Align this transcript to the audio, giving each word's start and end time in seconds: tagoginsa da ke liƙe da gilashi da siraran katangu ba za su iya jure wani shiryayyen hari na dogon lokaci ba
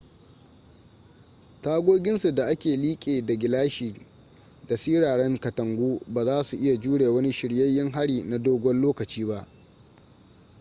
tagoginsa 1.61 2.31
da 2.31 2.55
ke 2.55 2.77
liƙe 2.77 3.25
da 3.25 3.35
gilashi 3.35 3.95
da 4.67 4.77
siraran 4.77 5.39
katangu 5.39 5.99
ba 6.07 6.25
za 6.25 6.43
su 6.43 6.57
iya 6.57 6.79
jure 6.81 7.07
wani 7.09 7.31
shiryayyen 7.33 7.91
hari 7.91 8.21
na 8.23 8.37
dogon 8.37 8.81
lokaci 8.81 9.25
ba 9.25 9.47